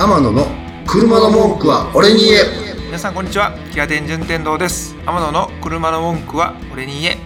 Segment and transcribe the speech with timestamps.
[0.00, 0.46] 天野の
[0.86, 2.42] 車の文句は俺に言え。
[2.86, 3.52] 皆さんこんにちは。
[3.72, 4.94] キア電順天堂です。
[5.04, 7.16] 天野の車の文句は俺に言え。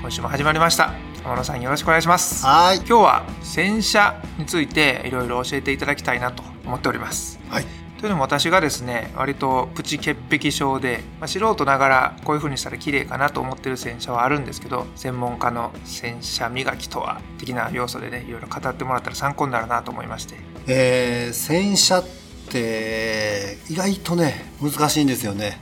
[0.00, 0.94] 今週も始まりました。
[1.22, 2.46] 天野さんよろしくお願いします。
[2.46, 2.78] はい。
[2.78, 7.38] 今日は洗車についていろいろ教えていただきたいなと思っております。
[7.50, 7.66] はい。
[8.00, 20.36] というのも私がですね割とプチ潔癖症で、まあ、素人ながらこういう風にしたら綺麗かなと思ってる洗車はあるんですけど専門家の洗車磨きとは的な要素でねいろいろ語ってもらったら参考になるなと思いまして。
[20.66, 22.21] えー、洗車って
[22.58, 25.58] 意外とね難しいんですよね。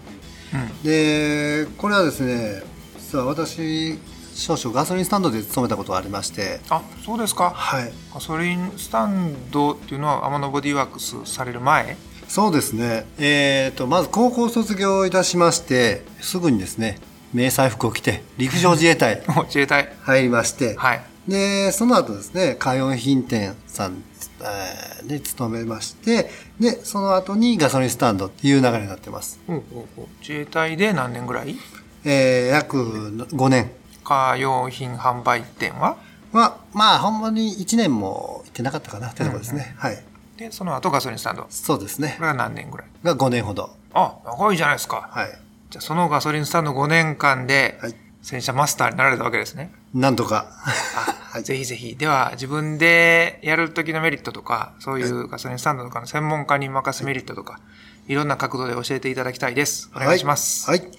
[0.55, 0.83] うん。
[0.83, 2.62] でこれはですね
[2.98, 3.98] 実は私
[4.34, 6.61] 少々ガソリンスタンドで勤めたことがありまして。
[6.70, 7.50] あそうですか。
[7.50, 7.92] はい。
[8.14, 11.97] ガソリンスタンドっていうのは天野ボディワークスされる前？
[12.28, 13.06] そうですね。
[13.19, 16.98] えー、とまず高校卒業いたしましてすぐにですね
[17.34, 19.92] 迷彩服を着て陸上自衛隊 自衛隊。
[20.02, 24.02] 入りまして、はいでその後ですねカ用品店さん
[24.41, 31.56] えーで勤めましてでその後にガソリンスタンドっていう流れになってます、ほうほうほう自衛隊で何年ぐらい？
[32.05, 33.70] えー約5年。
[34.05, 35.97] カー用品販売店は？
[36.33, 40.03] はまあほんまに1年も行ってなかったかなってところですね、はい。
[40.37, 41.42] でその後ガソリンスタンド？
[41.42, 42.16] こそうですね。
[42.20, 42.87] れは何年ぐらい？
[43.05, 43.70] が5年ほど。
[43.92, 45.09] あ長いじゃないですか。
[45.11, 45.28] はい。
[45.70, 47.94] じゃあそのガソリンスタンド5年間ではい。
[48.22, 49.72] 洗車マスターになられたわけですね。
[49.94, 51.96] なんとかあはいぜひぜひ。
[51.96, 57.60] では自分でやる時のメリットとか、そういうガソリンスタンドとかの専門家に任すメリットとか、
[58.08, 59.91] いろんな角度で教えていただきたいです。
[59.94, 60.69] お願いします。
[60.69, 60.80] はい。
[60.80, 60.91] はい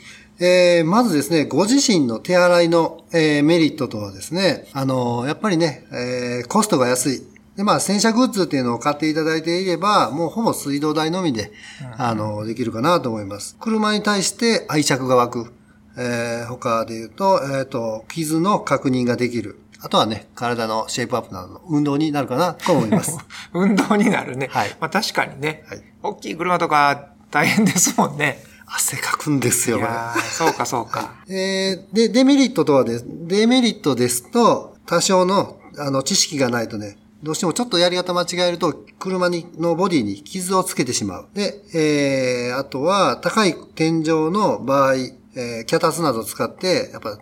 [0.44, 7.22] えーまずですね、ご自身の手洗いの、えーメリットとはですね、あのーやっぱりね、えーコストが安い。
[7.55, 11.52] で、まあ、洗車グッズっていうのを買っていただいていれば、もうほぼ水道代のみで、
[11.98, 13.55] あのーできるかなと思います。
[13.59, 15.53] 車に対して愛着が湧く。
[15.97, 19.59] えー他で言うと、えっ、と、傷の確認ができる。
[19.84, 23.17] あとはね、体のシェイプアップなどの運動になるかなと思います。
[23.53, 24.50] 運動になるね。
[24.52, 28.44] はいまあ確かにね、はい大きい車とか大変ですもんね。
[28.67, 30.22] 汗かくんですいよ、これ。
[30.22, 31.16] そうかそうか。
[31.28, 41.27] えーで、デメリットとはです、デメリットですと、多少の、あの、知識がないとね、どうしてもちょっとやり方間違えると、車に、のボディに傷をつけてしまう。
[41.33, 44.95] で、えー、あとは、高い天井の場合、
[45.36, 47.17] えー、脚立などを使って、やっぱ、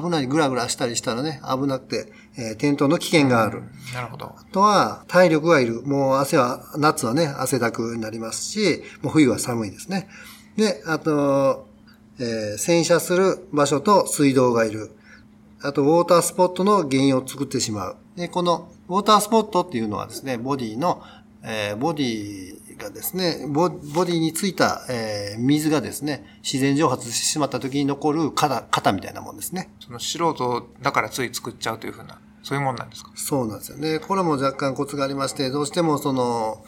[0.00, 3.62] 危ない、グラグラしたりしたらね、危なくて、えー転倒の危険がある。
[3.92, 4.26] なるほど。
[4.26, 5.82] あとは、体力がいる。
[5.82, 10.08] もう汗は、夏はね、汗だくになりますし、もう冬は寒いですね。
[10.56, 11.66] で、あと、
[12.18, 14.92] えー洗車する場所と水道がいる。
[15.62, 17.96] あと、ウォータースポットの原因を作ってしまう。
[18.16, 21.02] で、この、ウォータースポットっていうのはですね、ボディの、
[21.42, 29.70] えーボディがですね、ボボディについた、えー水がですね、自然蒸発してしまった時に残る型、型みたいなもんですね。
[29.80, 33.10] その素人だからつい作っちゃうというふうな、そういうもんなんですか？
[33.14, 33.98] そうなんですよね。
[33.98, 36.64] これも若干コツがありまして、どうしてもその、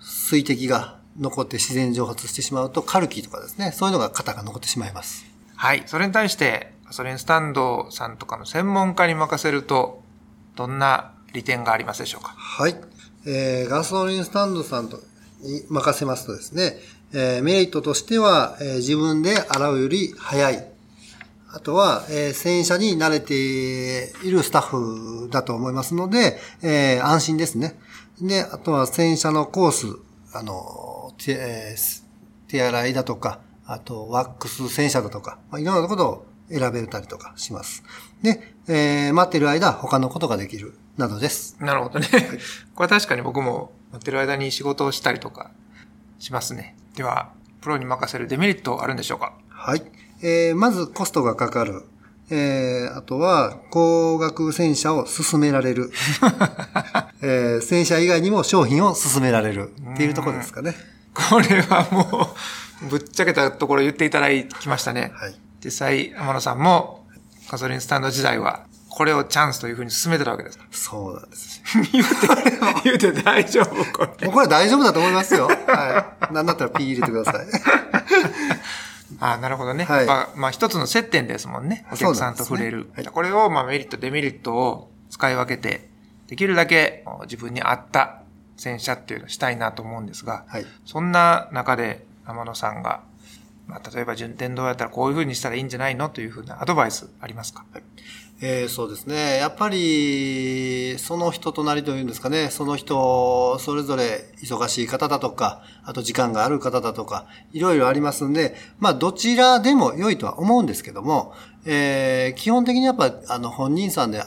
[0.00, 5.26] 水滴が残って自然蒸発してしまうと、カルキとかですね、そういうのが型が残ってしまいます。
[5.56, 5.82] はい。
[5.86, 10.02] それに対して、ガソリンスタンドさんとかの専門家に任せると、
[10.54, 12.28] どんな利点がありますでしょうか？
[12.36, 12.76] はい。
[13.26, 15.00] えー、ガソリンスタンドさんと
[15.40, 16.78] に任せますとですね、
[17.12, 20.66] えー、メリットとしては、えー自分で洗うより早い。
[21.52, 24.62] あとは、えー洗車に慣れているスタッ
[25.22, 27.78] フだと思いますので、えー安心ですね。
[28.20, 29.86] で、あとは洗車のコース、
[30.32, 32.02] あの、手,、えー
[32.48, 37.82] 手洗いだとか、あとワックス洗車だとか、まあ、いろんなことを選べたりとかします。
[38.22, 41.56] で、えー待ってる間、他のことができる、などです。
[41.60, 42.08] なるほどね。
[42.74, 45.50] これは確かに僕も乗ってる間に仕事をしたりとか
[46.18, 46.76] しますね。
[46.96, 47.30] では、
[47.62, 49.32] プロに任せるデメリットあるんでしょうか？
[49.48, 49.82] はい。
[50.22, 51.84] えーまずコストがかかる。
[52.28, 55.90] えーあとは、高額洗車を進められる。
[57.22, 60.74] えー洗車以外にも商品を進められるっていうところですかね。
[61.14, 62.28] これはも
[62.82, 64.28] う、ぶっちゃけたところ言っていただ
[64.60, 65.10] きましたね。
[65.14, 65.34] はい。
[65.64, 67.06] 実際、天野さんも
[67.50, 70.64] ガソリンスタンド時代は、これをチャンスというふうに進めてたわけですか？
[70.70, 71.60] そうなんです。
[71.92, 72.12] 言うて、
[72.84, 74.26] 言うて大丈夫これ。
[74.26, 75.48] もうこれ大丈夫だと思いますよ。
[75.48, 76.32] はい。
[76.34, 77.46] なんだったらピー入れてください。
[79.20, 79.84] あなるほどね。
[79.84, 81.86] はいまあ、まあ一つの接点ですもんね。
[81.92, 82.84] お客さんと触れる。
[82.86, 85.88] ねはいこれを、まあメリット、デメリットを使い分けて、
[86.28, 88.22] できるだけ自分に合った
[88.56, 90.66] 洗車っていうのをしたいなと思うんですが、はい。
[90.86, 93.02] そんな中で天野さんが、
[93.66, 97.64] まあ、例えば順天堂やったらこういうふうにしたらいいんじゃないのというふうなアドバイスありますか？
[98.42, 99.38] えーそうですね。
[99.38, 111.32] やっぱり、その人となりというんですかね、その人、それぞれ忙しい方だとか、あと時間がある方だとか、いろいろありますんで、まあ、どちらでも良いとは思うんですけども、
[111.64, 114.26] えー基本的にやっぱ、あの、本人さんで現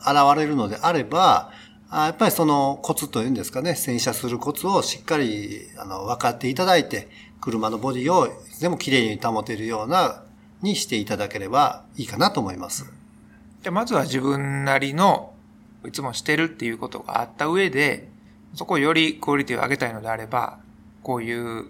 [0.00, 1.52] 現れるのであれば、
[1.88, 7.08] あやっぱりそのコツというんですかね、洗車するコツをしっかりあの分かっていただいて、
[7.46, 8.28] 車のボディを
[8.58, 10.24] 全部きれいに保てるような
[10.62, 12.92] にしていただければいいかなと思います。
[13.62, 15.32] でまずは自分なりの
[15.86, 18.08] いつもしてるっていうことがあった上で、
[18.54, 20.58] そこをよりクオリティを上げたいのであれば、
[21.04, 21.66] こういう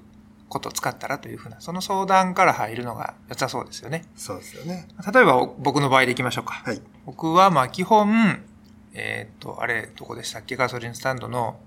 [0.49, 4.07] ことを使ったらというふうな、その相談から入るのが良さそうですよね。
[4.17, 4.89] そうですよね。
[5.13, 6.55] 例えば僕の場合でいきましょうか。
[6.65, 6.81] はい。
[7.05, 8.43] 僕はまあ基本、
[8.95, 10.57] えっ、と、あれ、どこでしたっけ？
[10.57, 11.61] ガソリンスタンドの、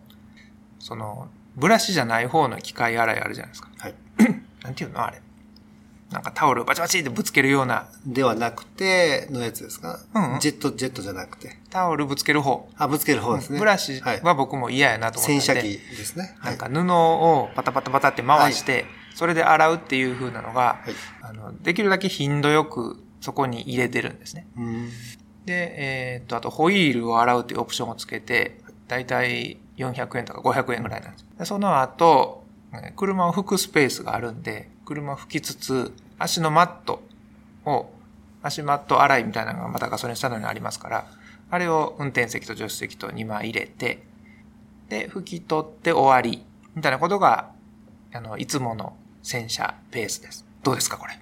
[0.80, 3.70] その、ブラシじゃない方の機械洗いあるじゃないですか。
[3.78, 3.96] はい。
[4.64, 5.06] なんていうの？
[5.06, 5.22] あれ。
[6.12, 11.60] なんかタオルバチバチってぶつけるような、ではなくて、のやつですか、うんうんジェット、ジェットじゃなくて。
[11.70, 12.68] タオルぶつける方。
[12.78, 13.60] あ、ぶつける方ですね。
[13.60, 14.22] ブラシはい。
[14.22, 16.36] は僕も嫌やなと思ったんで、洗車機ですね。
[16.40, 16.52] はい。
[16.52, 20.94] なんか布をパタパタパタって回して、それで洗うっていう風なのが、はい。
[21.22, 24.48] あの、できるだけ頻度よくそこに入れてるんですね。
[24.58, 24.90] うん。
[25.46, 31.26] で、えーっと、あとホイールを洗うっていうオプションをつけて、だいたい400円とか500円ぐらいなんです。
[31.40, 32.44] でその後、
[32.74, 37.02] え車を拭くスペースがあるんで、車を拭きつつ、足のマット
[37.66, 37.90] を、
[38.44, 41.08] 足マット洗いみたいなのがまたガソリンスタンドにありますから、
[41.50, 44.04] あれを運転席と助手席と2枚入れて、
[44.90, 46.46] で、拭き取って終わり、
[46.76, 47.52] みたいなことが、
[48.14, 50.46] あの、いつもの洗車ペースです。
[50.64, 51.18] どうですか、これ？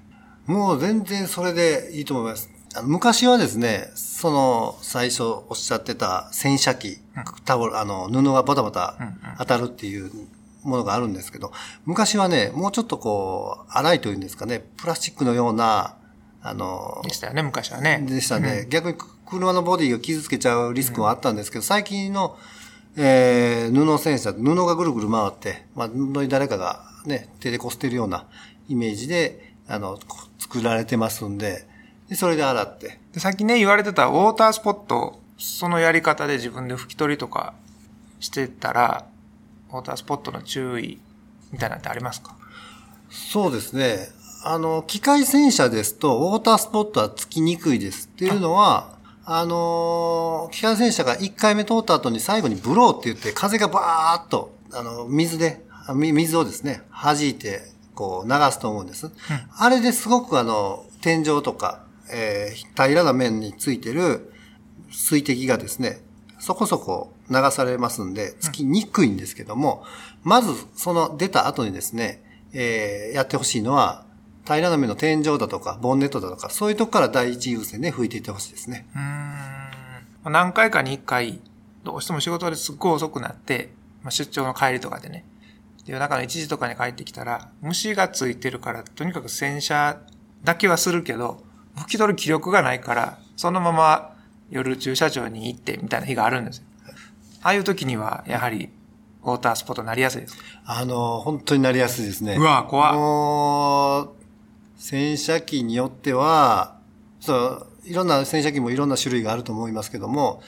[0.46, 2.50] もう全然それでいいと思います。
[2.78, 7.00] あの昔はですね、その最初おっしゃってた洗車機、
[7.44, 10.12] タオル、あの、布がバタバタうんうん当たるっていう
[10.64, 11.52] ものがあるんですけど、
[11.86, 15.96] 昔はね、もうちょっとこう、粗いというんですかね、プラスチックのような、
[16.44, 18.06] あので、したよね、昔はね。
[18.08, 18.68] でしたね。
[18.70, 22.38] 逆に車のボディを傷つけちゃうリスクはあったんですけど、最近の、
[22.96, 28.28] えー、布洗車、布がぐるぐる回って、まあ、布に誰かがね、手でこすってるような
[28.68, 31.68] イメージで、あの、こ作られてますんで、
[32.10, 33.00] でそれで洗って。
[33.14, 37.54] でさっきね、言われてたウォータースポット、そのやり方で自分で拭き取りとか
[38.20, 39.06] してたら、
[39.70, 41.00] ウォータースポットの注意
[41.52, 42.36] みたいなのってありますか？
[43.10, 44.10] そうですね。
[44.44, 48.08] あの、機械洗車ですと、ウォータースポットはつきにくいです。
[48.08, 48.96] っていうのは、
[49.26, 57.62] あの、機械洗車が1回目通った後に最後にブローって言って、風がバーっと、あの、水で、水をですね、弾いて、
[57.94, 59.12] こう、流すと思うんです。
[59.58, 64.32] あれですごくあの、天井とか、えー平らな面についてる
[64.92, 66.00] 水滴がですね、
[66.40, 69.84] そこそこ流されますんで、つきにくいんですけども、
[70.24, 72.22] まずその出た後にですね、
[72.54, 74.06] えーやってほしいのは、
[74.46, 78.88] 平らな面の天井だとか、ボンネットだとか、そういうとこから第一優先で拭いていってほしいですね。
[78.96, 80.32] うーん。
[80.32, 81.42] 何回かに一回、
[81.84, 83.72] どうしても仕事ですっごい遅くなって、
[84.04, 85.26] まあ、出張の帰りとかでね、
[85.86, 90.00] 夜中の1時とかに帰ってきたら、虫がついてるから、とにかく洗車
[90.46, 91.44] だけはするけど、
[91.78, 94.16] 拭き取る気力がないから、そのまま
[94.50, 96.64] 夜駐車場に行ってみたいな日があるんですよ。
[97.44, 98.70] ああいう時には、やはり、
[99.24, 100.44] ウォータースポットになりやすいですか？
[100.66, 102.36] あの、本当になりやすいですね。
[102.36, 104.10] うわ怖っもう、
[104.78, 106.78] 洗車機によっては、
[107.20, 110.42] そう、いろんな洗車機もいろんな種類があると思いますけども、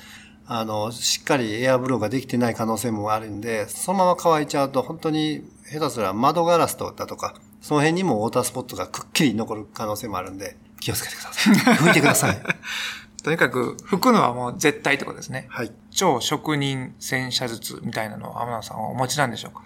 [0.48, 10.58] あの、しっかりエアブローができてない可能性もあるんで、そのまま乾いちゃうと、本当に、下手すら窓ガラスとだとか、その辺にもウォータースポットがくっきり残る可能性もあるんで、
[10.90, 11.54] 気をつけてください。
[11.76, 12.42] 拭いてください。
[13.22, 15.48] とにかく、拭くのはもう絶対ってことですね。
[15.50, 15.72] はい。
[15.92, 19.62] 超職人洗車術みたいなのを天野さんはお持ちなんでしょうか？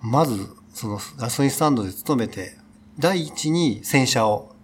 [0.00, 2.56] まず、そのガソリンスタンドで勤めて、
[2.98, 4.54] 第一に洗車を、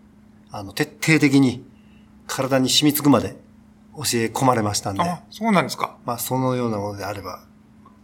[0.51, 1.65] あの、徹底的に
[2.27, 3.37] 体に染みつくまで
[3.97, 5.97] 教え込まれましたんで、あ、そうなんですか。
[6.05, 7.45] まあ、そのようなものであれば、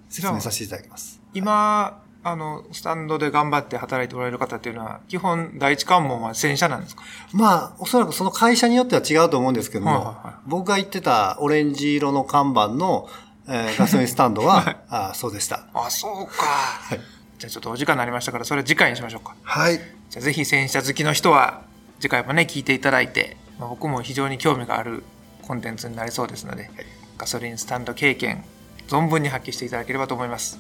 [0.09, 1.21] 説明させていただきます。
[1.33, 7.03] 今、あの、スタンドで頑張って働いておられる方っていうのは、基本第一関門は洗車なんですか？
[7.33, 13.09] まあ、おそらくその会社によっては違うと思うんですけども、はいはいはい僕が言ってたオレンジ色の看板の、
[13.47, 15.67] えーガソリンスタンドは、あそうでした。
[15.75, 16.45] あ、そうか。
[16.45, 17.01] はい。
[17.39, 19.35] じゃあちょっとお時間になりましたから、それ次回にしましょうか。
[19.43, 19.79] はい。
[20.11, 21.63] じゃあぜひ洗車好きの人は、
[22.01, 25.05] 次回もね、聞いていただいて、まあ、僕も非常に興味がある
[25.43, 26.71] コンテンツになりそうですので、
[27.17, 28.45] ガソリンスタンド経験、
[28.89, 30.59] 存分に発揮していただければと思います。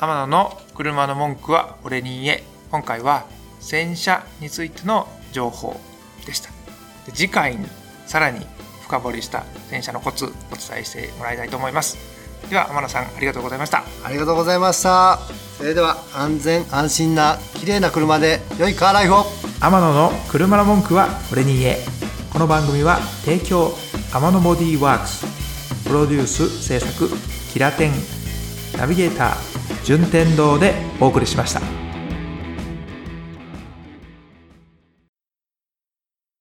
[0.00, 2.44] 天野の車の文句は俺に言え。
[2.70, 3.26] 今回は
[3.58, 5.80] 洗車についての情報
[6.24, 6.50] でした。
[7.06, 7.66] で次回に
[8.06, 8.46] さらに
[8.82, 11.98] 深掘りした洗車のコツお伝えしてもらいたいと思います。
[12.48, 13.82] では天野さんありがとうございました。
[14.04, 15.18] ありがとうございました。
[15.56, 19.24] それでは、安全安心な綺麗な車で良いカーライフを
[19.60, 21.78] 天野の車の文句は俺に言え
[22.32, 23.72] この番組は提供
[24.14, 25.26] 天野ボディーワークス
[25.84, 27.10] プロデュース制作
[27.52, 27.92] キラテン
[28.76, 29.57] ナビゲーター
[29.88, 31.77] 順天堂でお送りしました。